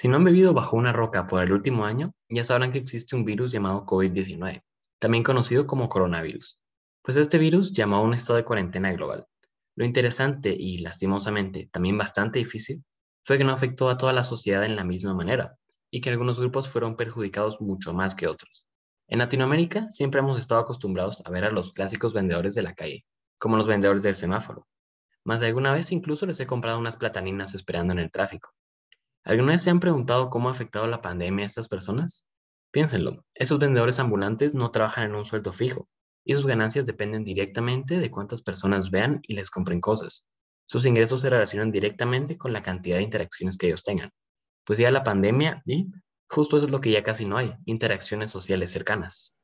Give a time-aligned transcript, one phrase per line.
[0.00, 3.16] Si no han bebido bajo una roca por el último año, ya sabrán que existe
[3.16, 4.62] un virus llamado COVID-19,
[4.98, 6.58] también conocido como coronavirus.
[7.02, 9.26] Pues este virus llamó a un estado de cuarentena global.
[9.76, 12.82] Lo interesante y lastimosamente también bastante difícil
[13.22, 15.58] fue que no afectó a toda la sociedad en la misma manera
[15.90, 18.66] y que algunos grupos fueron perjudicados mucho más que otros.
[19.06, 23.04] En Latinoamérica siempre hemos estado acostumbrados a ver a los clásicos vendedores de la calle,
[23.36, 24.66] como los vendedores del semáforo.
[25.24, 28.54] Más de alguna vez incluso les he comprado unas plataninas esperando en el tráfico.
[29.24, 32.24] ¿Alguna vez se han preguntado cómo ha afectado la pandemia a estas personas?
[32.72, 35.88] Piénsenlo, esos vendedores ambulantes no trabajan en un sueldo fijo
[36.24, 40.26] y sus ganancias dependen directamente de cuántas personas vean y les compren cosas.
[40.66, 44.10] Sus ingresos se relacionan directamente con la cantidad de interacciones que ellos tengan.
[44.64, 45.90] Pues ya la pandemia, y
[46.28, 49.34] justo eso es lo que ya casi no hay, interacciones sociales cercanas.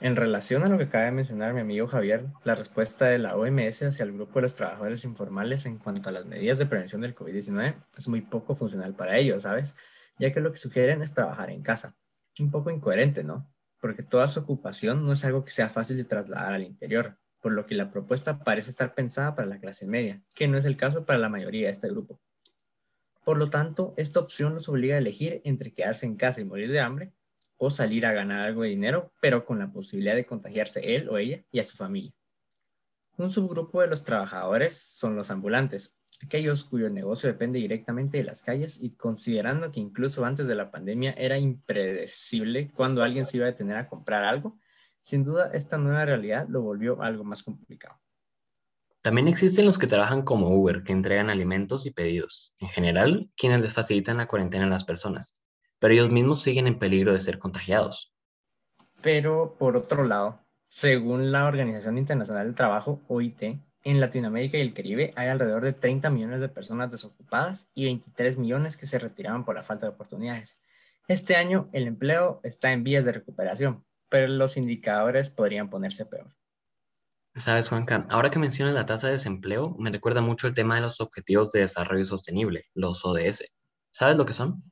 [0.00, 3.36] En relación a lo que acaba de mencionar mi amigo Javier, la respuesta de la
[3.36, 7.02] OMS hacia el grupo de los trabajadores informales en cuanto a las medidas de prevención
[7.02, 9.76] del COVID-19 es muy poco funcional para ellos, ¿sabes?
[10.18, 11.96] Ya que lo que sugieren es trabajar en casa.
[12.38, 13.48] Un poco incoherente, ¿no?
[13.80, 17.52] Porque toda su ocupación no es algo que sea fácil de trasladar al interior, por
[17.52, 20.76] lo que la propuesta parece estar pensada para la clase media, que no es el
[20.76, 22.20] caso para la mayoría de este grupo.
[23.24, 26.72] Por lo tanto, esta opción nos obliga a elegir entre quedarse en casa y morir
[26.72, 27.12] de hambre
[27.64, 31.16] o salir a ganar algo de dinero, pero con la posibilidad de contagiarse él o
[31.16, 32.12] ella y a su familia.
[33.16, 38.42] Un subgrupo de los trabajadores son los ambulantes, aquellos cuyo negocio depende directamente de las
[38.42, 43.46] calles y considerando que incluso antes de la pandemia era impredecible cuando alguien se iba
[43.46, 44.58] a detener a comprar algo,
[45.00, 48.00] sin duda esta nueva realidad lo volvió algo más complicado.
[49.02, 52.56] También existen los que trabajan como Uber, que entregan alimentos y pedidos.
[52.58, 55.40] En general, quienes les facilitan la cuarentena a las personas,
[55.82, 58.14] pero ellos mismos siguen en peligro de ser contagiados.
[59.00, 60.38] Pero, por otro lado,
[60.68, 63.42] según la Organización Internacional del Trabajo, OIT,
[63.82, 68.38] en Latinoamérica y el Caribe hay alrededor de 30 millones de personas desocupadas y 23
[68.38, 70.62] millones que se retiraban por la falta de oportunidades.
[71.08, 76.32] Este año el empleo está en vías de recuperación, pero los indicadores podrían ponerse peor.
[77.34, 80.82] Sabes, Juanca, ahora que mencionas la tasa de desempleo, me recuerda mucho el tema de
[80.82, 83.50] los Objetivos de Desarrollo Sostenible, los ODS.
[83.90, 84.62] ¿Sabes lo que son?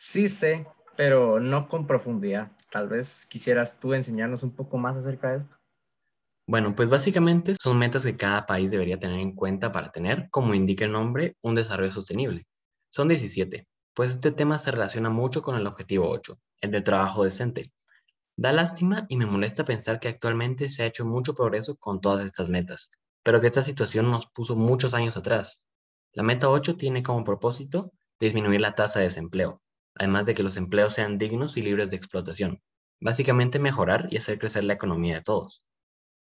[0.00, 0.64] Sí sé,
[0.96, 2.52] pero no con profundidad.
[2.70, 5.56] Tal vez quisieras tú enseñarnos un poco más acerca de esto.
[6.46, 10.54] Bueno, pues básicamente son metas que cada país debería tener en cuenta para tener, como
[10.54, 12.46] indica el nombre, un desarrollo sostenible.
[12.90, 17.24] Son 17, pues este tema se relaciona mucho con el objetivo 8, el de trabajo
[17.24, 17.72] decente,
[18.36, 22.24] Da lástima y me molesta pensar que actualmente se ha hecho mucho progreso con todas
[22.24, 22.92] estas metas,
[23.24, 25.64] pero que esta situación nos puso muchos años atrás.
[26.12, 29.56] La meta 8 tiene como propósito disminuir la tasa de desempleo,
[29.98, 32.62] además de que los empleos sean dignos y libres de explotación.
[33.00, 35.62] Básicamente mejorar y hacer crecer la economía de todos.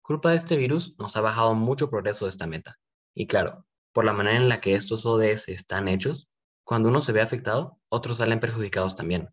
[0.01, 2.77] Culpa de este virus nos ha bajado mucho progreso de esta meta.
[3.13, 6.29] Y claro, por la manera en la que estos ODS están hechos,
[6.63, 9.29] cuando uno se ve afectado, otros salen perjudicados también.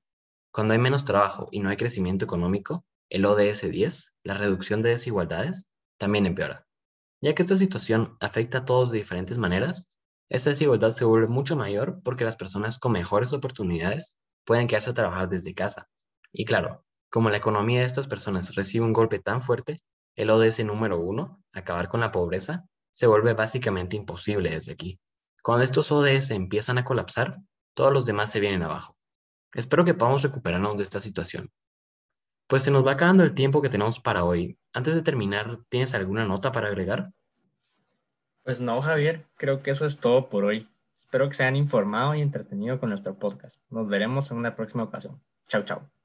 [0.52, 4.90] Cuando hay menos trabajo y no hay crecimiento económico, el ODS 10, la reducción de
[4.90, 6.66] desigualdades, también empeora.
[7.20, 9.88] Ya que esta situación afecta a todos de diferentes maneras,
[10.30, 14.14] esta desigualdad se vuelve mucho mayor porque las personas con mejores oportunidades
[14.48, 15.90] pueden quedarse a trabajar desde casa.
[16.32, 19.76] Y claro, como la economía de estas personas recibe un golpe tan fuerte,
[20.16, 24.98] el ODS número uno, acabar con la pobreza, se vuelve básicamente imposible desde aquí.
[25.42, 27.36] Cuando estos ODS empiezan a colapsar,
[27.74, 28.94] todos los demás se vienen abajo.
[29.52, 31.50] Espero que podamos recuperarnos de esta situación.
[32.46, 34.58] Pues se nos va acabando el tiempo que tenemos para hoy.
[34.72, 37.10] Antes de terminar, ¿tienes alguna nota para agregar?
[38.44, 40.70] Pues no, Javier, creo que eso es todo por hoy.
[40.98, 43.60] Espero que se hayan informado y entretenido con nuestro podcast.
[43.70, 45.22] Nos veremos en una próxima ocasión.
[45.46, 45.97] Chao, chao.